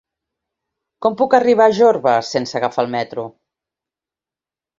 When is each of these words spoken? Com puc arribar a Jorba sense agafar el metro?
Com 1.05 1.17
puc 1.19 1.35
arribar 1.39 1.67
a 1.71 1.75
Jorba 1.81 2.15
sense 2.31 2.59
agafar 2.61 2.87
el 2.87 2.91
metro? 2.97 3.27